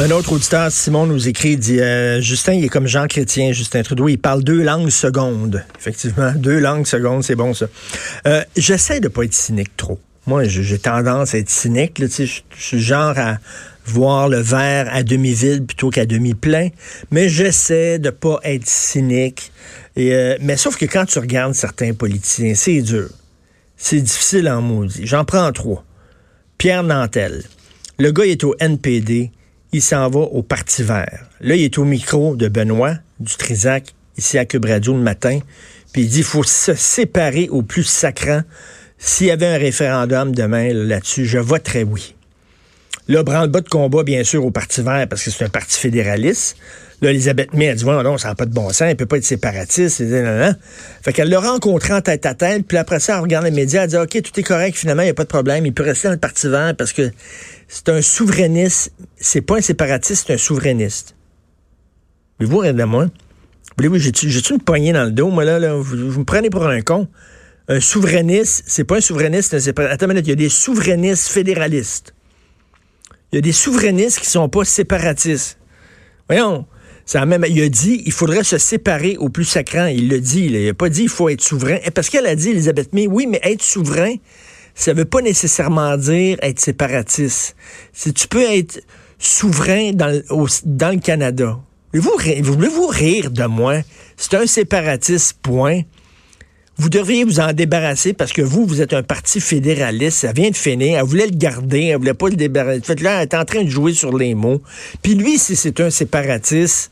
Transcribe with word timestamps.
Un 0.00 0.12
autre 0.12 0.32
auditeur, 0.32 0.72
Simon, 0.72 1.04
nous 1.04 1.28
écrit, 1.28 1.58
dit 1.58 1.78
euh, 1.78 2.22
Justin, 2.22 2.54
il 2.54 2.64
est 2.64 2.70
comme 2.70 2.86
Jean 2.86 3.06
Chrétien, 3.06 3.52
Justin 3.52 3.82
Trudeau, 3.82 4.08
il 4.08 4.16
parle 4.16 4.42
deux 4.42 4.62
langues 4.62 4.88
secondes. 4.88 5.62
Effectivement, 5.78 6.32
deux 6.36 6.58
langues 6.58 6.86
secondes, 6.86 7.22
c'est 7.22 7.34
bon 7.34 7.52
ça. 7.52 7.66
Euh, 8.26 8.42
J'essaie 8.56 9.00
de 9.00 9.08
pas 9.08 9.24
être 9.24 9.34
cynique 9.34 9.76
trop. 9.76 10.00
Moi, 10.26 10.44
j'ai 10.44 10.78
tendance 10.78 11.34
à 11.34 11.38
être 11.38 11.50
cynique. 11.50 12.02
Je 12.02 12.40
suis 12.56 12.80
genre 12.80 13.12
à 13.18 13.40
voir 13.84 14.30
le 14.30 14.38
verre 14.38 14.88
à 14.90 15.02
demi-vide 15.02 15.66
plutôt 15.66 15.90
qu'à 15.90 16.06
demi-plein. 16.06 16.70
Mais 17.10 17.28
j'essaie 17.28 17.98
de 17.98 18.08
pas 18.08 18.40
être 18.42 18.66
cynique. 18.66 19.52
Euh, 19.98 20.38
mais 20.40 20.56
sauf 20.56 20.78
que 20.78 20.86
quand 20.86 21.04
tu 21.04 21.18
regardes 21.18 21.52
certains 21.52 21.92
politiciens, 21.92 22.54
c'est 22.54 22.80
dur. 22.80 23.10
C'est 23.76 24.00
difficile 24.00 24.48
en 24.48 24.62
maudit. 24.62 25.06
J'en 25.06 25.26
prends 25.26 25.52
trois. 25.52 25.84
Pierre 26.56 26.84
Nantel. 26.84 27.42
Le 27.98 28.12
gars 28.12 28.24
est 28.24 28.44
au 28.44 28.54
NPD 28.58 29.30
il 29.72 29.82
s'en 29.82 30.08
va 30.08 30.20
au 30.20 30.42
Parti 30.42 30.82
vert. 30.82 31.26
Là, 31.40 31.54
il 31.54 31.62
est 31.62 31.78
au 31.78 31.84
micro 31.84 32.36
de 32.36 32.48
Benoît 32.48 32.94
du 33.18 33.34
Trisac, 33.36 33.94
ici 34.16 34.38
à 34.38 34.44
Cube 34.44 34.64
Radio 34.64 34.94
le 34.94 35.02
matin, 35.02 35.40
puis 35.92 36.02
il 36.02 36.08
dit 36.08 36.16
qu'il 36.16 36.24
faut 36.24 36.42
se 36.42 36.74
séparer 36.74 37.48
au 37.50 37.62
plus 37.62 37.84
sacrant. 37.84 38.42
S'il 38.98 39.28
y 39.28 39.30
avait 39.30 39.46
un 39.46 39.58
référendum 39.58 40.34
demain 40.34 40.72
là-dessus, 40.72 41.24
je 41.24 41.38
voterais 41.38 41.84
oui. 41.84 42.14
Là, 43.10 43.24
branle-bas 43.24 43.62
de 43.62 43.68
combat, 43.68 44.04
bien 44.04 44.22
sûr, 44.22 44.46
au 44.46 44.52
Parti 44.52 44.82
vert, 44.82 45.04
parce 45.08 45.24
que 45.24 45.32
c'est 45.32 45.44
un 45.44 45.48
parti 45.48 45.80
fédéraliste. 45.80 46.56
Là, 47.02 47.10
Elisabeth 47.10 47.52
May 47.54 47.68
a 47.68 47.74
dit, 47.74 47.84
non, 47.84 48.18
ça 48.18 48.28
n'a 48.28 48.34
pas 48.36 48.46
de 48.46 48.54
bon 48.54 48.68
sens, 48.68 48.82
elle 48.82 48.94
peut 48.94 49.04
pas 49.04 49.16
être 49.16 49.24
séparatiste. 49.24 50.04
Fait 51.02 51.12
qu'elle 51.12 51.28
l'a 51.28 51.40
rencontré 51.40 51.92
en 51.92 52.02
tête 52.02 52.24
à 52.24 52.34
tête, 52.34 52.64
puis 52.68 52.76
après 52.76 53.00
ça, 53.00 53.16
elle 53.16 53.22
regarde 53.22 53.46
les 53.46 53.50
médias, 53.50 53.82
elle 53.82 53.90
dit, 53.90 53.96
OK, 53.96 54.22
tout 54.22 54.38
est 54.38 54.44
correct, 54.44 54.76
finalement, 54.76 55.02
il 55.02 55.06
n'y 55.06 55.10
a 55.10 55.14
pas 55.14 55.24
de 55.24 55.28
problème, 55.28 55.66
il 55.66 55.74
peut 55.74 55.82
rester 55.82 56.06
dans 56.06 56.14
le 56.14 56.20
Parti 56.20 56.48
vert 56.48 56.72
parce 56.78 56.92
que 56.92 57.10
c'est 57.66 57.88
un 57.88 58.00
souverainiste. 58.00 58.92
C'est 59.16 59.40
pas 59.40 59.56
un 59.56 59.60
séparatiste, 59.60 60.28
c'est 60.28 60.34
un 60.34 60.38
souverainiste. 60.38 61.16
Voulez-vous 62.38 62.58
rire 62.58 62.74
de 62.74 62.84
moi? 62.84 63.06
Voulez-vous, 63.76 63.98
j'ai-tu 63.98 64.52
une 64.52 64.60
poignée 64.60 64.92
dans 64.92 65.04
le 65.04 65.10
dos, 65.10 65.30
moi, 65.30 65.44
là, 65.44 65.74
vous, 65.74 65.96
me 65.96 66.24
prenez 66.24 66.48
pour 66.48 66.64
un 66.64 66.80
con. 66.82 67.08
Un 67.66 67.80
souverainiste, 67.80 68.62
c'est 68.68 68.84
pas 68.84 68.98
un 68.98 69.00
souverainiste, 69.00 69.50
c'est 69.50 69.56
un 69.56 69.60
séparatiste. 69.60 70.00
Attends 70.00 70.14
il 70.14 70.28
y 70.28 70.30
a 70.30 70.36
des 70.36 70.48
souverainistes 70.48 71.26
fédéralistes. 71.26 72.14
Il 73.32 73.36
y 73.36 73.38
a 73.38 73.42
des 73.42 73.52
souverainistes 73.52 74.20
qui 74.20 74.26
sont 74.26 74.48
pas 74.48 74.64
séparatistes. 74.64 75.58
Voyons, 76.28 76.66
ça 77.06 77.26
même, 77.26 77.44
il 77.48 77.60
a 77.62 77.68
dit 77.68 78.02
il 78.06 78.12
faudrait 78.12 78.44
se 78.44 78.58
séparer 78.58 79.16
au 79.18 79.28
plus 79.28 79.44
sacrant. 79.44 79.86
Il 79.86 80.08
le 80.08 80.20
dit. 80.20 80.46
il 80.46 80.66
n'a 80.66 80.74
pas 80.74 80.88
dit 80.88 81.02
il 81.02 81.08
faut 81.08 81.28
être 81.28 81.40
souverain. 81.40 81.78
Parce 81.94 82.08
qu'elle 82.08 82.26
a 82.26 82.34
dit, 82.34 82.50
Elisabeth 82.50 82.92
May, 82.92 83.06
oui, 83.06 83.26
mais 83.26 83.40
être 83.42 83.62
souverain, 83.62 84.14
ça 84.74 84.92
ne 84.92 84.98
veut 84.98 85.04
pas 85.04 85.20
nécessairement 85.20 85.96
dire 85.96 86.38
être 86.42 86.60
séparatiste. 86.60 87.56
Si 87.92 88.12
tu 88.12 88.28
peux 88.28 88.42
être 88.42 88.80
souverain 89.18 89.92
dans, 89.92 90.08
le 90.08 91.00
Canada. 91.00 91.58
Voulez-vous 91.92 92.52
voulez-vous 92.52 92.86
rire 92.86 93.30
de 93.30 93.44
moi? 93.44 93.78
C'est 94.16 94.34
un 94.34 94.46
séparatiste, 94.46 95.38
point. 95.42 95.82
Vous 96.80 96.88
devriez 96.88 97.24
vous 97.24 97.40
en 97.40 97.52
débarrasser 97.52 98.14
parce 98.14 98.32
que 98.32 98.40
vous, 98.40 98.64
vous 98.64 98.80
êtes 98.80 98.94
un 98.94 99.02
parti 99.02 99.38
fédéraliste. 99.38 100.20
Ça 100.20 100.32
vient 100.32 100.48
de 100.48 100.56
finir. 100.56 100.98
Elle 100.98 101.04
voulait 101.04 101.26
le 101.26 101.36
garder. 101.36 101.88
Elle 101.88 101.98
voulait 101.98 102.14
pas 102.14 102.30
le 102.30 102.36
débarrasser. 102.36 102.94
Là, 102.94 103.16
elle 103.16 103.22
est 103.24 103.34
en 103.34 103.44
train 103.44 103.64
de 103.64 103.68
jouer 103.68 103.92
sur 103.92 104.16
les 104.16 104.34
mots. 104.34 104.62
Puis 105.02 105.14
lui, 105.14 105.36
si 105.36 105.56
c'est 105.56 105.78
un 105.80 105.90
séparatiste, 105.90 106.90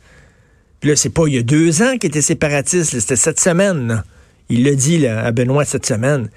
puis 0.80 0.90
là, 0.90 0.96
c'est 0.96 1.08
pas 1.08 1.22
il 1.26 1.36
y 1.36 1.38
a 1.38 1.42
deux 1.42 1.80
ans 1.80 1.96
qu'il 1.96 2.08
était 2.08 2.20
séparatiste, 2.20 3.00
c'était 3.00 3.16
cette 3.16 3.40
semaine. 3.40 4.02
Il 4.50 4.64
l'a 4.64 4.74
dit 4.74 5.06
à 5.06 5.32
Benoît 5.32 5.64
cette 5.64 5.86
semaine. 5.86 6.28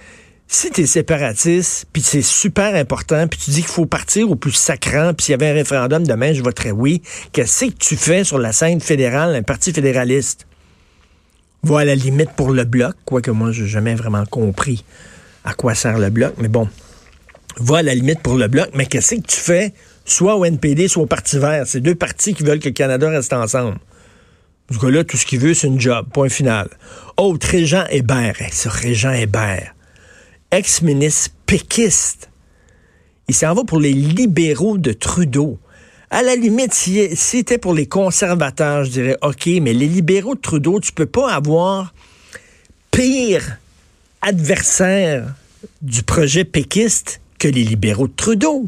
Si 0.47 0.71
tu 0.71 0.83
es 0.83 0.85
séparatiste, 0.85 1.87
puis 1.91 2.01
c'est 2.01 2.21
super 2.21 2.73
important, 2.73 3.27
puis 3.27 3.37
tu 3.37 3.51
dis 3.51 3.63
qu'il 3.63 3.69
faut 3.69 3.85
partir 3.85 4.31
au 4.31 4.35
plus 4.35 4.53
sacrant, 4.53 5.13
puis 5.13 5.25
s'il 5.25 5.31
y 5.33 5.35
avait 5.35 5.49
un 5.49 5.55
référendum 5.55 6.07
demain, 6.07 6.31
je 6.31 6.41
voterais 6.41 6.71
oui, 6.71 7.01
qu'est-ce 7.33 7.65
que 7.65 7.71
tu 7.71 7.97
fais 7.97 8.23
sur 8.23 8.37
la 8.37 8.53
scène 8.53 8.79
fédérale, 8.79 9.35
un 9.35 9.43
parti 9.43 9.73
fédéraliste? 9.73 10.47
Va 11.63 11.79
à 11.79 11.85
la 11.85 11.95
limite 11.95 12.31
pour 12.31 12.51
le 12.51 12.63
bloc, 12.63 12.95
quoique 13.05 13.29
moi, 13.31 13.51
je 13.51 13.63
n'ai 13.63 13.69
jamais 13.69 13.95
vraiment 13.95 14.25
compris 14.25 14.83
à 15.43 15.53
quoi 15.53 15.75
sert 15.75 15.99
le 15.99 16.09
bloc, 16.09 16.33
mais 16.37 16.47
bon, 16.47 16.67
va 17.57 17.79
à 17.79 17.81
la 17.83 17.95
limite 17.95 18.21
pour 18.21 18.35
le 18.35 18.47
bloc, 18.47 18.69
mais 18.73 18.85
qu'est-ce 18.85 19.15
que 19.15 19.21
tu 19.21 19.37
fais 19.37 19.73
soit 20.05 20.35
au 20.35 20.45
NPD, 20.45 20.87
soit 20.87 21.03
au 21.03 21.07
Parti 21.07 21.37
vert? 21.39 21.65
C'est 21.67 21.81
deux 21.81 21.95
partis 21.95 22.33
qui 22.33 22.43
veulent 22.43 22.59
que 22.59 22.69
le 22.69 22.73
Canada 22.73 23.09
reste 23.09 23.33
ensemble. 23.33 23.77
Ce 24.71 24.77
gars-là, 24.79 25.03
tout 25.03 25.17
ce 25.17 25.25
qu'il 25.25 25.39
veut, 25.39 25.53
c'est 25.53 25.67
une 25.67 25.79
job. 25.79 26.07
Point 26.13 26.29
final. 26.29 26.69
Autre, 27.17 27.47
Régent 27.47 27.85
Hébert. 27.89 28.35
ce 28.51 28.69
Régent 28.69 29.11
Hébert, 29.11 29.75
ex-ministre 30.51 31.31
péquiste. 31.45 32.29
Il 33.27 33.35
s'en 33.35 33.53
va 33.53 33.63
pour 33.63 33.79
les 33.79 33.93
libéraux 33.93 34.77
de 34.77 34.93
Trudeau. 34.93 35.59
À 36.13 36.23
la 36.23 36.35
limite, 36.35 36.73
si 36.73 37.15
c'était 37.15 37.57
pour 37.57 37.73
les 37.73 37.85
conservateurs, 37.85 38.83
je 38.83 38.91
dirais 38.91 39.17
OK, 39.21 39.47
mais 39.61 39.71
les 39.71 39.87
libéraux 39.87 40.35
de 40.35 40.41
Trudeau, 40.41 40.81
tu 40.81 40.91
peux 40.91 41.05
pas 41.05 41.31
avoir 41.31 41.93
pire 42.91 43.59
adversaire 44.21 45.33
du 45.81 46.03
projet 46.03 46.43
péquiste 46.43 47.21
que 47.39 47.47
les 47.47 47.63
libéraux 47.63 48.09
de 48.09 48.13
Trudeau. 48.13 48.67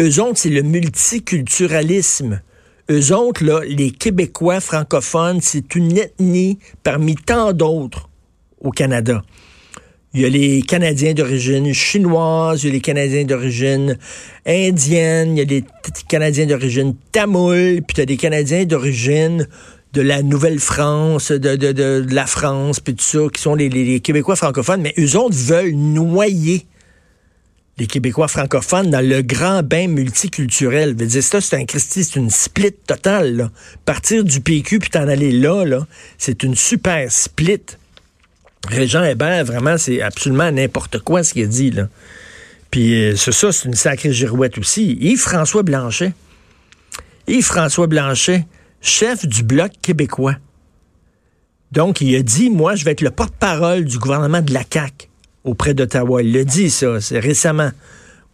Eux 0.00 0.20
autres, 0.20 0.38
c'est 0.38 0.50
le 0.50 0.62
multiculturalisme. 0.62 2.42
Eux 2.90 3.14
autres, 3.14 3.44
là, 3.44 3.60
les 3.64 3.92
Québécois 3.92 4.60
francophones, 4.60 5.40
c'est 5.40 5.76
une 5.76 5.96
ethnie 5.96 6.58
parmi 6.82 7.14
tant 7.14 7.52
d'autres 7.52 8.10
au 8.60 8.72
Canada. 8.72 9.22
Il 10.14 10.20
y 10.20 10.24
a 10.26 10.28
les 10.28 10.60
Canadiens 10.60 11.14
d'origine 11.14 11.72
chinoise, 11.72 12.62
il 12.62 12.66
y 12.66 12.70
a 12.70 12.72
les 12.74 12.80
Canadiens 12.80 13.24
d'origine 13.24 13.96
indienne, 14.46 15.36
il 15.36 15.38
y 15.38 15.40
a 15.40 15.44
les 15.44 15.64
Canadiens 16.06 16.44
d'origine 16.44 16.94
tamoul, 17.12 17.80
puis 17.86 17.94
tu 17.94 18.00
as 18.02 18.06
des 18.06 18.18
Canadiens 18.18 18.66
d'origine 18.66 19.48
de 19.94 20.02
la 20.02 20.22
Nouvelle-France, 20.22 21.32
de, 21.32 22.14
la 22.14 22.26
France, 22.26 22.80
puis 22.80 22.94
tout 22.94 23.04
ça, 23.04 23.20
qui 23.32 23.40
sont 23.40 23.54
les, 23.54 23.70
les, 23.70 24.00
Québécois 24.00 24.36
francophones, 24.36 24.82
mais 24.82 24.92
eux 24.98 25.16
autres 25.16 25.36
veulent 25.36 25.72
noyer 25.72 26.66
les 27.78 27.86
Québécois 27.86 28.28
francophones 28.28 28.90
dans 28.90 29.06
le 29.06 29.22
grand 29.22 29.62
bain 29.62 29.88
multiculturel. 29.88 30.94
Veut 30.94 31.06
dire, 31.06 31.22
ça, 31.22 31.40
c'est 31.40 31.56
un 31.56 31.64
c'est 31.66 32.16
une 32.16 32.30
split 32.30 32.72
totale. 32.86 33.36
Là. 33.36 33.50
Partir 33.86 34.24
du 34.24 34.40
PQ 34.40 34.78
puis 34.78 34.90
t'en 34.90 35.08
aller 35.08 35.32
là 35.32 35.64
c'est 36.18 36.42
une 36.42 36.54
super 36.54 37.10
split. 37.10 37.62
Régent 38.68 39.02
Hébert, 39.02 39.44
vraiment, 39.44 39.76
c'est 39.76 40.00
absolument 40.02 40.50
n'importe 40.50 40.98
quoi 41.00 41.22
ce 41.22 41.32
qu'il 41.32 41.44
a 41.44 41.46
dit. 41.46 41.70
Là. 41.70 41.88
Puis 42.70 42.94
euh, 42.94 43.16
c'est 43.16 43.32
ça, 43.32 43.52
c'est 43.52 43.68
une 43.68 43.74
sacrée 43.74 44.12
girouette 44.12 44.58
aussi. 44.58 44.96
Yves-François 45.00 45.62
Blanchet. 45.62 46.12
Yves-François 47.26 47.86
Blanchet, 47.86 48.46
chef 48.80 49.26
du 49.26 49.42
Bloc 49.42 49.72
québécois. 49.80 50.36
Donc, 51.70 52.00
il 52.00 52.14
a 52.16 52.22
dit, 52.22 52.50
moi, 52.50 52.74
je 52.74 52.84
vais 52.84 52.92
être 52.92 53.00
le 53.00 53.10
porte-parole 53.10 53.84
du 53.84 53.98
gouvernement 53.98 54.42
de 54.42 54.52
la 54.52 54.62
CAQ 54.70 55.08
auprès 55.44 55.74
d'Ottawa. 55.74 56.22
Il 56.22 56.32
l'a 56.32 56.44
dit, 56.44 56.70
ça, 56.70 57.00
c'est 57.00 57.18
récemment. 57.18 57.70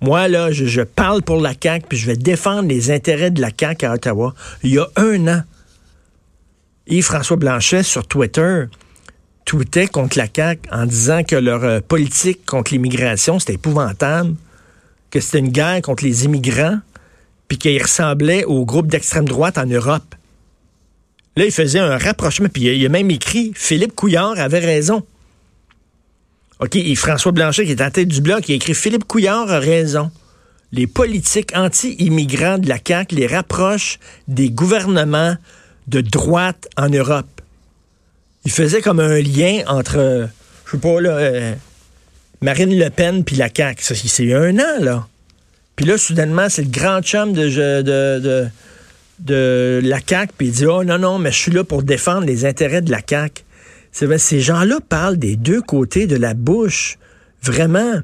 Moi, 0.01 0.29
là, 0.29 0.51
je, 0.53 0.81
parle 0.83 1.23
pour 1.23 1.41
la 1.41 1.53
CAQ, 1.61 1.87
puis 1.89 1.99
je 1.99 2.07
vais 2.07 2.17
défendre 2.17 2.69
les 2.69 2.91
intérêts 2.91 3.31
de 3.31 3.41
la 3.41 3.51
CAQ 3.57 3.87
à 3.87 3.95
Ottawa. 3.95 4.35
Il 4.63 4.73
y 4.73 4.79
a 4.79 4.89
un 4.97 5.29
an, 5.29 5.43
Yves-François 6.89 7.37
Blanchet, 7.37 7.83
sur 7.83 8.07
Twitter, 8.07 8.65
tweetait 9.49 9.87
contre 9.87 10.19
la 10.19 10.27
CAQ 10.27 10.69
en 10.71 10.85
disant 10.85 11.25
que 11.25 11.35
leur 11.35 11.65
euh, 11.65 11.81
politique 11.81 12.45
contre 12.45 12.71
l'immigration, 12.71 13.39
c'était 13.39 13.55
épouvantable, 13.55 14.35
que 15.11 15.21
c'était 15.21 15.39
une 15.39 15.49
guerre 15.49 15.81
contre 15.81 16.05
les 16.05 16.27
immigrants, 16.27 16.79
puis 17.49 17.57
qu'il 17.57 17.83
ressemblait 17.83 18.45
au 18.45 18.67
groupe 18.67 18.89
d'extrême 18.89 19.25
droite 19.25 19.57
en 19.57 19.65
Europe. 19.65 20.15
Là, 21.35 21.47
il 21.47 21.51
faisait 21.51 21.79
un 21.79 21.97
rapprochement, 21.97 22.49
puis 22.53 22.65
il 22.65 22.85
a 22.85 22.91
même 22.91 23.11
écrit 23.11 23.53
Philippe 23.55 23.95
Couillard 23.95 24.39
avait 24.39 24.59
raison. 24.59 25.03
OK, 26.61 26.77
et 26.77 26.95
François 26.95 27.33
Blanchet, 27.33 27.65
qui 27.65 27.71
est 27.71 27.81
en 27.81 27.91
tête 27.91 28.09
du 28.09 28.21
bloc, 28.21 28.47
il 28.49 28.53
a 28.53 28.57
écrit 28.57 28.75
Philippe 28.75 29.05
Couillard 29.05 29.51
a 29.51 29.61
raison. 29.61 30.11
Les 30.73 30.87
politiques 30.87 31.53
anti-immigrants 31.57 32.59
de 32.59 32.69
la 32.69 32.77
CAQ 32.87 33.15
les 33.15 33.27
rapprochent 33.27 33.99
des 34.27 34.51
gouvernements 34.51 35.37
de 35.87 36.03
droite 36.03 36.69
en 36.77 36.91
Europe. 36.91 37.41
Il 38.49 38.53
faisait 38.53 38.81
comme 38.81 38.99
un 38.99 39.21
lien 39.21 39.61
entre, 39.67 40.27
je 40.65 40.71
sais 40.71 40.79
pas, 40.79 41.03
là, 41.03 41.19
euh, 41.19 41.55
Marine 42.41 42.79
Le 42.79 42.89
Pen 42.89 43.23
puis 43.23 43.37
la 43.37 43.51
CAQ. 43.55 43.85
C'est 43.85 44.33
un 44.33 44.59
an, 44.59 44.81
là. 44.81 45.07
Puis 45.77 45.85
là, 45.85 45.99
soudainement, 45.99 46.49
c'est 46.49 46.63
le 46.63 46.71
grand 46.71 47.03
chum 47.03 47.35
de, 47.35 47.83
de, 47.83 48.49
de, 49.19 49.81
la 49.85 49.99
CAQ, 50.01 50.33
puis 50.39 50.47
il 50.47 50.53
dit, 50.55 50.65
oh 50.65 50.83
non, 50.83 50.99
non, 50.99 51.19
mais 51.19 51.31
je 51.31 51.37
suis 51.37 51.53
là 51.53 51.63
pour 51.63 51.83
défendre 51.83 52.25
les 52.25 52.47
intérêts 52.47 52.81
de 52.81 52.91
la 52.91 53.01
CAQ. 53.07 53.45
Ces 53.93 54.41
gens-là 54.41 54.79
parlent 54.89 55.19
des 55.19 55.37
deux 55.37 55.61
côtés 55.61 56.07
de 56.07 56.17
la 56.17 56.33
bouche, 56.33 56.97
vraiment. 57.43 58.01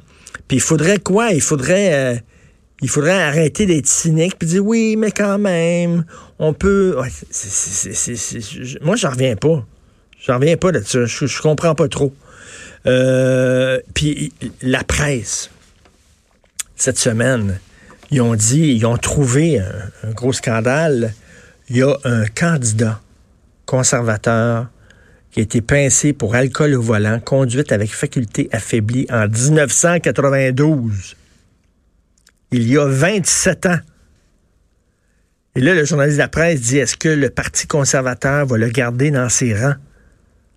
Puis 0.47 0.59
il 0.59 0.63
faudrait 0.63 0.99
quoi? 0.99 1.31
Il 1.31 1.41
faudrait, 1.41 1.95
euh, 1.95 2.19
il 2.83 2.91
faudrait 2.91 3.23
arrêter 3.23 3.65
d'être 3.65 3.87
cynique 3.87 4.35
puis 4.39 4.47
dire 4.47 4.67
oui, 4.67 4.97
mais 4.97 5.11
quand 5.11 5.39
même, 5.39 6.05
on 6.39 6.53
peut. 6.53 6.99
moi, 8.83 8.97
j'en 8.97 9.11
reviens 9.11 9.37
pas. 9.37 9.65
J'en 10.27 10.39
reviens 10.39 10.57
pas 10.57 10.73
là-dessus. 10.73 11.07
Je, 11.07 11.27
je 11.27 11.43
comprends 11.43 11.75
pas 11.75 11.89
trop. 11.89 12.15
Euh, 12.87 13.79
puis 13.95 14.33
la 14.63 14.85
presse, 14.85 15.51
cette 16.77 16.99
semaine, 16.99 17.59
ils 18.11 18.21
ont 18.21 18.35
dit, 18.35 18.75
ils 18.75 18.87
ont 18.87 18.97
trouvé 18.97 19.59
un, 19.59 20.11
gros 20.13 20.33
scandale. 20.33 21.15
Il 21.69 21.77
y 21.77 21.83
a 21.83 21.95
un 22.05 22.27
candidat 22.27 23.01
conservateur 23.67 24.69
qui 25.31 25.41
a 25.41 25.43
été 25.43 25.61
pincé 25.61 26.13
pour 26.13 26.35
alcool 26.35 26.75
au 26.75 26.83
volant, 26.83 27.19
conduite 27.21 27.73
avec 27.73 27.93
faculté 27.95 28.49
affaiblie 28.53 29.07
en 29.11 29.27
1992. 29.27 31.17
Il 32.53 32.69
y 32.69 32.79
a 32.79 32.87
27 32.87 33.67
ans. 33.67 33.79
Et 35.57 35.61
là, 35.61 35.75
le 35.75 35.85
journaliste 35.85 36.19
de 36.19 36.23
la 36.23 36.29
presse 36.29 36.61
dit, 36.61 36.79
est-ce 36.79 36.97
que 36.97 37.09
le 37.09 37.31
Parti 37.31 37.67
conservateur 37.67 38.47
va 38.47 38.59
le 38.59 38.69
garder 38.69 39.11
dans 39.11 39.29
ses 39.29 39.55
rangs? 39.55 39.77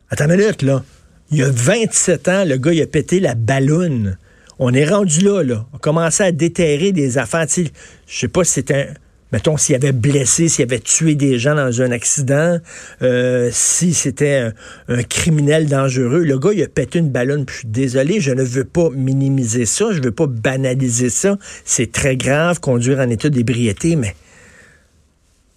Attends 0.09 0.25
une 0.29 0.37
minute, 0.37 0.61
là. 0.61 0.83
Il 1.31 1.37
y 1.37 1.43
a 1.43 1.49
27 1.49 2.27
ans, 2.29 2.45
le 2.45 2.57
gars, 2.57 2.71
il 2.71 2.81
a 2.81 2.87
pété 2.87 3.19
la 3.19 3.35
balloune. 3.35 4.17
On 4.59 4.73
est 4.73 4.85
rendu 4.85 5.21
là, 5.21 5.43
là. 5.43 5.65
On 5.73 5.77
a 5.77 5.79
commencé 5.79 6.23
à 6.23 6.31
déterrer 6.31 6.91
des 6.91 7.17
affaires. 7.17 7.45
Je 7.49 7.69
sais 8.07 8.27
pas 8.27 8.43
si 8.43 8.53
c'était 8.53 8.89
mettons, 9.31 9.57
s'il 9.57 9.75
avait 9.75 9.91
blessé, 9.91 10.47
s'il 10.47 10.63
avait 10.63 10.79
tué 10.79 11.15
des 11.15 11.37
gens 11.37 11.55
dans 11.55 11.81
un 11.81 11.91
accident, 11.91 12.59
euh, 13.01 13.49
si 13.51 13.93
c'était 13.93 14.51
un, 14.87 15.03
criminel 15.03 15.67
dangereux. 15.67 16.23
Le 16.23 16.39
gars, 16.39 16.51
il 16.53 16.63
a 16.63 16.67
pété 16.67 16.99
une 16.99 17.09
ballonne. 17.09 17.45
Puis 17.45 17.55
je 17.55 17.59
suis 17.59 17.67
désolé, 17.67 18.21
je 18.21 18.31
ne 18.31 18.43
veux 18.43 18.65
pas 18.65 18.89
minimiser 18.89 19.65
ça, 19.65 19.91
je 19.91 20.01
veux 20.01 20.11
pas 20.11 20.27
banaliser 20.27 21.09
ça. 21.09 21.37
C'est 21.65 21.91
très 21.91 22.15
grave, 22.15 22.59
conduire 22.59 22.99
en 22.99 23.09
état 23.09 23.29
d'ébriété, 23.29 23.95
mais 23.95 24.15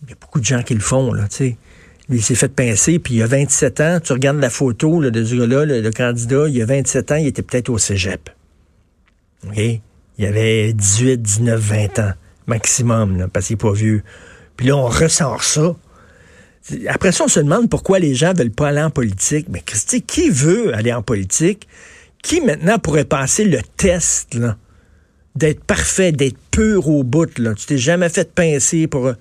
il 0.03 0.11
y 0.11 0.13
a 0.13 0.17
beaucoup 0.21 0.41
de 0.41 0.45
gens 0.45 0.63
qui 0.63 0.75
le 0.75 0.81
font, 0.81 1.13
là, 1.13 1.25
tu 1.29 1.37
sais. 1.37 1.57
Il 2.11 2.23
s'est 2.23 2.35
fait 2.35 2.49
pincer, 2.49 2.99
puis 2.99 3.15
il 3.15 3.23
a 3.23 3.27
27 3.27 3.81
ans. 3.81 4.01
Tu 4.03 4.13
regardes 4.13 4.41
la 4.41 4.51
photo 4.51 5.01
de 5.11 5.25
ce 5.25 5.35
gars-là, 5.35 5.65
le, 5.65 5.91
candidat, 5.91 6.49
il 6.49 6.61
a 6.61 6.67
27 6.67 7.13
ans, 7.13 7.17
il 7.17 7.29
était 7.29 7.43
peut-être 7.43 7.69
au 7.69 7.79
cégep. 7.79 8.31
Il 9.57 10.27
avait 10.27 10.73
18, 10.73 11.23
19, 11.23 11.61
20 11.61 11.99
ans 12.01 12.13
maximum, 12.51 13.29
parce 13.33 13.47
qu'il 13.47 13.55
n'est 13.55 13.59
pas 13.59 13.73
vieux. 13.73 14.03
Puis 14.57 14.67
là, 14.67 14.77
on 14.77 14.87
ressort 14.87 15.43
ça. 15.43 15.75
Après 16.89 17.13
ça, 17.13 17.25
on 17.25 17.29
se 17.29 17.41
demande 17.41 17.71
pourquoi 17.71 17.99
les 17.99 18.15
gens 18.15 18.35
veulent 18.35 18.51
pas 18.51 18.69
aller 18.69 18.83
en 18.83 18.91
politique. 18.91 19.47
Mais 19.49 19.63
Christy, 19.65 20.03
qui 20.03 20.29
veut 20.29 20.75
aller 20.75 20.93
en 20.93 21.03
politique? 21.03 21.67
Qui 22.23 22.43
maintenant 22.43 22.79
pourrait 22.79 23.07
passer 23.07 23.45
le 23.45 23.61
test? 23.77 24.37
D'être 25.37 25.65
parfait, 25.65 26.13
d'être 26.13 26.37
pur 26.51 26.89
au 26.89 27.03
bout, 27.03 27.39
là? 27.39 27.55
Tu 27.55 27.65
t'es 27.65 27.79
jamais 27.79 28.09
fait 28.09 28.35
pincer 28.35 28.89
pour 28.89 29.07
euh, 29.07 29.15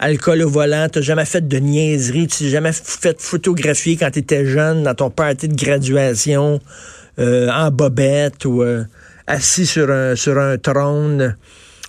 alcool 0.00 0.42
au 0.42 0.48
volant, 0.48 0.88
t'as 0.90 1.02
jamais 1.02 1.26
fait 1.26 1.46
de 1.46 1.58
niaiserie, 1.58 2.26
tu 2.26 2.38
t'es 2.38 2.48
jamais 2.48 2.72
fait 2.72 3.20
photographier 3.20 3.96
quand 3.96 4.10
tu 4.10 4.20
étais 4.20 4.46
jeune 4.46 4.82
dans 4.82 4.94
ton 4.94 5.10
party 5.10 5.48
de 5.48 5.54
graduation 5.54 6.58
euh, 7.18 7.50
en 7.50 7.70
bobette 7.70 8.46
ou 8.46 8.62
euh, 8.62 8.84
assis 9.26 9.66
sur 9.66 9.90
un, 9.90 10.16
sur 10.16 10.38
un 10.38 10.56
trône 10.56 11.36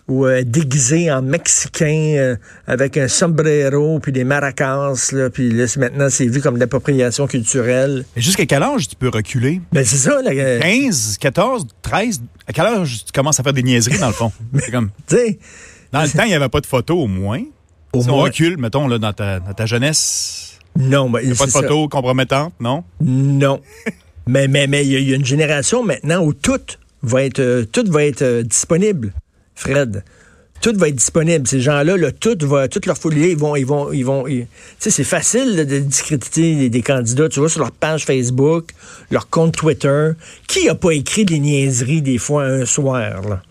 ou 0.10 0.26
euh, 0.26 0.44
déguisé 0.44 1.10
en 1.10 1.22
mexicain 1.22 2.36
avec 2.68 2.98
un 2.98 3.08
sombrero 3.08 4.00
puis 4.00 4.12
des 4.12 4.26
maracas 4.26 5.12
là, 5.14 5.30
puis 5.30 5.54
maintenant 5.78 6.10
c'est 6.10 6.26
vu 6.28 6.42
comme 6.42 6.56
de 6.56 6.60
l'appropriation 6.60 7.28
culturelle. 7.28 8.04
Et 8.18 8.22
jusqu'à 8.22 8.46
quel 8.46 8.62
âge 8.62 8.90
tu 8.90 8.98
peux 8.98 9.10
reculer? 9.10 9.62
Ben 9.72 9.86
c'est 9.86 9.96
ça 9.96 10.20
15, 10.22 11.18
14, 11.18 11.66
13, 11.82 12.22
à 12.46 12.52
quel 12.52 12.66
âge 12.66 13.06
tu 13.06 13.12
commences 13.14 13.40
à 13.40 13.44
faire 13.44 13.54
des 13.54 13.64
niaiseries 13.64 14.00
dans 14.00 14.08
le 14.08 14.14
fond? 14.14 14.34
C'est 14.60 14.72
comme 14.72 14.90
Dans 15.94 16.02
le 16.02 16.10
temps, 16.10 16.24
il 16.24 16.30
n'y 16.30 16.36
avait 16.36 16.50
pas 16.50 16.60
de 16.60 16.66
photos 16.66 16.98
au 16.98 17.08
moins. 17.08 17.42
Au 17.94 18.02
si 18.02 18.10
on 18.10 18.18
recule, 18.18 18.58
mettons, 18.58 18.88
là, 18.88 18.98
dans, 18.98 19.14
ta, 19.14 19.66
jeunesse. 19.66 20.60
Non, 20.78 21.10
mais. 21.10 21.26
Il 21.26 21.34
a 21.34 21.36
pas 21.36 21.46
de 21.46 21.52
photos 21.52 21.90
compromettantes, 21.90 22.54
non? 22.60 22.84
Non. 23.02 23.62
mais 24.28 24.48
mais 24.48 24.68
mais 24.68 24.86
il 24.86 25.10
y, 25.10 25.14
a 25.14 25.16
une 25.16 25.26
génération 25.26 25.84
maintenant 25.84 26.24
où 26.24 26.34
tout 26.34 26.62
va 27.04 27.24
être 27.24 27.40
euh, 27.40 27.66
tout 27.66 27.84
va 27.88 28.06
être 28.06 28.22
euh, 28.22 28.44
disponible, 28.44 29.14
Fred. 29.56 30.04
Tout 30.62 30.78
va 30.78 30.90
être 30.90 30.96
disponible. 30.96 31.48
Ces 31.48 31.60
gens-là, 31.60 31.98
là, 31.98 32.12
tout 32.12 32.38
va, 32.42 32.68
toute 32.68 32.86
leur 32.86 32.96
folie, 32.96 33.32
ils 33.32 33.38
vont, 33.38 33.56
ils 33.56 33.66
vont, 33.66 33.92
ils 33.92 34.06
vont. 34.06 34.26
Tu 34.26 34.46
sais, 34.78 34.92
c'est 34.92 35.04
facile 35.04 35.56
de 35.56 35.80
discréditer 35.80 36.70
des, 36.70 36.82
candidats. 36.84 37.30
Tu 37.30 37.40
vois 37.40 37.50
sur 37.50 37.62
leur 37.62 37.72
page 37.72 38.06
Facebook, 38.06 38.70
leur 39.10 39.28
compte 39.28 39.56
Twitter. 39.56 40.12
Qui 40.48 40.70
a 40.70 40.76
pas 40.76 40.92
écrit 40.92 41.26
des 41.26 41.40
niaiseries 41.40 42.04
des 42.04 42.20
fois 42.20 42.44
un 42.44 42.66
soir 42.66 43.24
là? 43.28 43.42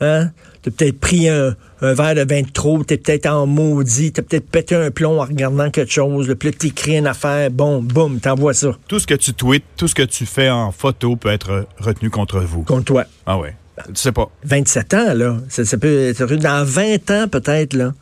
Hein? 0.00 0.30
T'as 0.62 0.70
peut-être 0.70 1.00
pris 1.00 1.28
un, 1.28 1.56
verre 1.80 2.14
de 2.14 2.24
vin 2.24 2.42
de 2.42 2.50
trop, 2.50 2.82
t'es 2.84 2.96
peut-être 2.96 3.26
en 3.26 3.46
maudit, 3.46 4.12
t'as 4.12 4.22
peut-être 4.22 4.48
pété 4.48 4.74
un 4.74 4.90
plomb 4.90 5.20
en 5.20 5.24
regardant 5.24 5.70
quelque 5.70 5.92
chose, 5.92 6.34
puis 6.38 6.50
là, 6.50 6.56
t'écris 6.56 6.96
une 6.96 7.06
affaire, 7.06 7.50
bon, 7.50 7.82
boum, 7.82 8.20
t'envoies 8.20 8.54
ça. 8.54 8.76
Tout 8.88 8.98
ce 8.98 9.06
que 9.06 9.14
tu 9.14 9.32
tweets, 9.32 9.64
tout 9.76 9.88
ce 9.88 9.94
que 9.94 10.02
tu 10.02 10.26
fais 10.26 10.50
en 10.50 10.72
photo 10.72 11.16
peut 11.16 11.30
être 11.30 11.66
retenu 11.78 12.10
contre 12.10 12.40
vous. 12.40 12.62
Contre 12.62 12.84
toi. 12.84 13.04
Ah 13.26 13.38
ouais. 13.38 13.54
Tu 13.86 13.94
sais 13.94 14.12
pas. 14.12 14.28
27 14.44 14.94
ans, 14.94 15.14
là. 15.14 15.36
Ça, 15.48 15.78
peut 15.78 16.08
être 16.08 16.24
dans 16.34 16.64
20 16.64 17.10
ans, 17.10 17.28
peut-être, 17.28 17.74
là. 17.74 17.94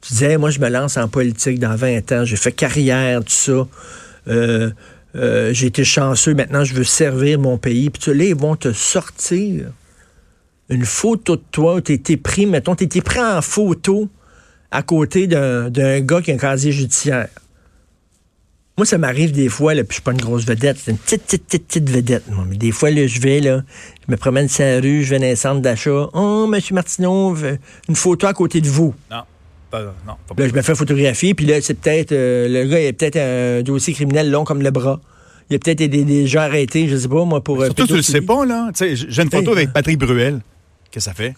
Tu 0.00 0.12
disais, 0.12 0.36
moi, 0.38 0.50
je 0.50 0.60
me 0.60 0.68
lance 0.68 0.96
en 0.96 1.08
politique 1.08 1.58
dans 1.58 1.74
20 1.74 2.12
ans, 2.12 2.24
j'ai 2.24 2.36
fait 2.36 2.52
carrière, 2.52 3.20
tout 3.24 3.30
ça. 3.30 3.66
Euh, 4.28 4.70
euh, 5.16 5.52
j'ai 5.52 5.66
été 5.68 5.84
chanceux, 5.84 6.34
maintenant 6.34 6.64
je 6.64 6.74
veux 6.74 6.84
servir 6.84 7.38
mon 7.38 7.58
pays. 7.58 7.90
Puis 7.90 8.12
là, 8.12 8.24
ils 8.24 8.34
vont 8.34 8.56
te 8.56 8.72
sortir 8.72 9.66
une 10.68 10.84
photo 10.84 11.36
de 11.36 11.42
toi, 11.50 11.80
tu 11.80 11.92
étais 11.92 12.16
pris, 12.16 12.46
mettons, 12.46 12.74
tu 12.74 12.84
étais 12.84 13.00
pris 13.00 13.20
en 13.20 13.40
photo 13.42 14.08
à 14.70 14.82
côté 14.82 15.26
d'un 15.26 16.00
gars 16.00 16.20
qui 16.20 16.32
a 16.32 16.34
un 16.34 16.38
casier 16.38 16.72
judiciaire. 16.72 17.28
Moi, 18.78 18.84
ça 18.84 18.98
m'arrive 18.98 19.32
des 19.32 19.48
fois, 19.48 19.72
là, 19.72 19.84
puis 19.84 19.90
je 19.90 19.94
suis 19.94 20.02
pas 20.02 20.12
une 20.12 20.20
grosse 20.20 20.44
vedette, 20.44 20.76
c'est 20.78 20.90
une 20.90 20.98
petite, 20.98 21.22
petite, 21.22 21.44
petite, 21.46 21.66
petite 21.66 21.88
vedette. 21.88 22.24
Mais 22.46 22.56
des 22.56 22.72
fois, 22.72 22.90
là, 22.90 23.06
je 23.06 23.20
vais, 23.20 23.40
là, 23.40 23.62
je 24.06 24.12
me 24.12 24.18
promène 24.18 24.48
sur 24.48 24.64
la 24.64 24.80
rue, 24.80 25.02
je 25.02 25.10
vais 25.10 25.18
dans 25.18 25.26
un 25.26 25.34
centre 25.34 25.62
d'achat. 25.62 26.08
Oh, 26.12 26.46
monsieur 26.46 26.74
Martineau, 26.74 27.34
une 27.88 27.96
photo 27.96 28.26
à 28.26 28.34
côté 28.34 28.60
de 28.60 28.68
vous. 28.68 28.94
Non. 29.10 29.22
Pas, 29.70 29.82
non, 29.82 30.14
pas 30.28 30.42
là, 30.42 30.48
je 30.48 30.54
me 30.54 30.62
fais 30.62 30.74
photographier, 30.74 31.34
puis 31.34 31.46
là, 31.46 31.60
c'est 31.62 31.74
peut-être, 31.74 32.12
euh, 32.12 32.48
le 32.48 32.68
gars, 32.68 32.80
il 32.80 32.86
a 32.88 32.92
peut-être 32.92 33.16
un 33.16 33.62
dossier 33.62 33.94
criminel 33.94 34.30
long 34.30 34.44
comme 34.44 34.62
le 34.62 34.70
bras. 34.70 35.00
Il 35.48 35.56
a 35.56 35.58
peut-être 35.58 35.80
été 35.80 36.04
déjà 36.04 36.42
arrêté, 36.42 36.86
je 36.86 36.96
sais 36.96 37.08
pas, 37.08 37.24
moi, 37.24 37.42
pour... 37.42 37.62
Euh, 37.62 37.66
surtout, 37.66 37.86
tu 37.86 37.96
le 37.96 38.02
sais 38.02 38.20
pas, 38.20 38.44
là. 38.44 38.70
J'ai 38.78 39.22
une 39.22 39.30
photo 39.30 39.52
avec 39.52 39.72
Patrick 39.72 39.98
Bruel. 39.98 40.40
Qu'est-ce 40.96 41.10
que 41.10 41.10
ça 41.10 41.14
fait? 41.14 41.34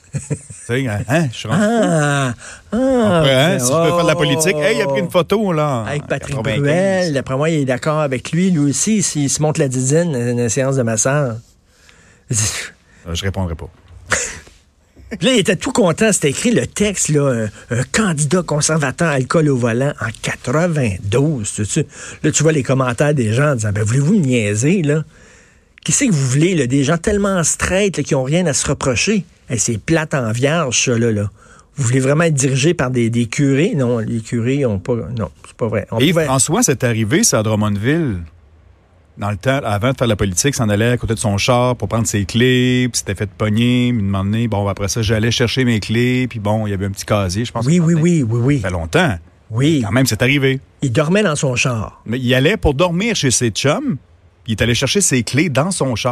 hein? 1.08 1.28
Je 1.32 1.37
suis 1.37 1.49
Ah! 1.50 2.32
ah 2.70 2.76
hein, 2.76 3.58
si 3.58 3.66
je 3.66 3.72
peux 3.72 3.88
faire 3.88 4.02
de 4.05 4.06
la 4.06 4.14
politique. 4.14 4.56
Hey, 4.56 4.76
il 4.76 4.82
a 4.82 4.87
pris 4.87 5.00
une 5.00 5.10
photo, 5.10 5.52
là. 5.52 5.84
Avec 5.84 6.06
Patrick 6.06 6.37
Bruel. 6.37 7.12
D'après 7.12 7.37
moi, 7.37 7.50
il 7.50 7.62
est 7.62 7.64
d'accord 7.64 7.99
avec 7.99 8.31
lui. 8.31 8.52
Lui 8.52 8.70
aussi, 8.70 9.02
s'il 9.02 9.28
se 9.28 9.43
monte 9.43 9.58
la 9.58 9.66
dizaine 9.66 10.12
dans 10.12 10.43
une 10.43 10.49
séance 10.49 10.76
de 10.76 10.82
massage. 10.82 11.34
Euh, 12.31 13.14
je 13.14 13.25
répondrai 13.25 13.56
pas. 13.56 13.69
là, 15.22 15.32
il 15.32 15.40
était 15.40 15.56
tout 15.56 15.72
content. 15.72 16.12
C'était 16.12 16.31
écrit 16.31 16.52
le 16.52 16.69
texte, 16.69 17.08
là, 17.08 17.49
un, 17.70 17.82
candidat 17.90 18.44
conservateur 18.44 19.08
alcool 19.08 19.49
au 19.49 19.56
volant 19.56 19.93
en 20.00 20.10
92. 20.22 21.84
Là, 22.22 22.31
tu 22.31 22.43
vois 22.44 22.53
les 22.53 22.62
commentaires 22.62 23.12
des 23.12 23.32
gens 23.32 23.50
en 23.50 23.55
disant, 23.56 23.72
ben, 23.72 23.82
voulez-vous 23.82 24.15
me 24.15 24.24
niaiser, 24.24 24.82
là? 24.82 25.03
C'est 25.87 26.06
que 26.06 26.13
vous 26.13 26.29
voulez, 26.29 26.55
là? 26.55 26.67
Des 26.67 26.85
gens 26.85 26.99
tellement 26.99 27.43
straight, 27.43 28.03
qui 28.03 28.15
ont 28.15 28.23
rien 28.23 28.47
à 28.47 28.53
se 28.53 28.67
reprocher 28.67 29.25
c'est 29.56 29.79
plate 29.79 30.15
en 30.15 30.31
vierge, 30.32 30.85
ça, 30.85 30.99
là. 30.99 31.11
là. 31.11 31.31
Vous 31.77 31.85
voulez 31.85 32.01
vraiment 32.01 32.25
être 32.25 32.35
dirigé 32.35 32.75
par 32.75 32.91
des, 32.91 33.11
curés? 33.27 33.75
Non, 33.77 33.99
les 33.99 34.20
curés 34.20 34.67
ont 34.67 34.81
pas. 34.81 34.97
Non, 35.17 35.31
c'est 35.47 35.56
pas 35.56 35.69
vrai. 35.69 35.87
Et 36.01 36.13
François, 36.13 36.63
c'est 36.63 36.85
arrivé, 36.85 37.23
ça, 37.23 37.39
à 37.39 37.43
Drummondville. 37.43 38.19
Dans 39.17 39.31
le 39.31 39.37
temps, 39.37 39.58
avant 39.65 39.93
de 39.93 39.97
faire 39.97 40.06
la 40.06 40.15
politique, 40.15 40.55
s'en 40.55 40.69
allait 40.69 40.91
à 40.91 40.97
côté 40.97 41.15
de 41.15 41.19
son 41.19 41.39
char 41.39 41.75
pour 41.75 41.89
prendre 41.89 42.06
ses 42.06 42.25
clés, 42.25 42.89
puis 42.89 42.99
s'était 42.99 43.17
fait 43.17 43.29
pogner, 43.29 43.93
me 43.93 44.01
demander, 44.01 44.47
bon, 44.47 44.69
après 44.69 44.87
ça, 44.87 45.03
j'allais 45.03 45.32
chercher 45.32 45.65
mes 45.65 45.81
clés, 45.81 46.29
puis 46.29 46.39
bon, 46.39 46.69
il 46.69 46.70
y 46.70 46.73
avait 46.73 46.87
un 46.87 46.91
petit 46.91 47.05
casier, 47.05 47.44
je 47.44 47.51
pense. 47.51 47.67
Oui, 47.67 47.81
oui, 47.81 47.94
oui, 47.94 48.23
oui, 48.23 48.41
oui. 48.41 48.61
Ça 48.61 48.69
fait 48.69 48.75
longtemps. 48.75 49.19
Oui. 49.51 49.82
Quand 49.85 49.91
même, 49.91 50.06
c'est 50.06 50.23
arrivé. 50.23 50.61
Il 50.82 50.93
dormait 50.93 51.25
dans 51.25 51.35
son 51.35 51.56
char. 51.56 52.01
Mais 52.06 52.20
il 52.20 52.32
allait 52.32 52.56
pour 52.56 52.75
dormir 52.75 53.17
chez 53.17 53.32
ses 53.32 53.51
chums, 53.51 53.97
il 54.48 54.52
est 54.52 54.62
allé 54.62 54.74
chercher 54.74 55.02
ses 55.02 55.22
clés 55.22 55.50
dans 55.50 55.70
son 55.70 55.94
char. 55.94 56.06